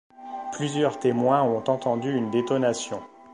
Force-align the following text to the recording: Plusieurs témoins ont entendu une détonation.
Plusieurs 0.53 0.97
témoins 0.97 1.43
ont 1.43 1.63
entendu 1.69 2.11
une 2.11 2.31
détonation. 2.31 3.03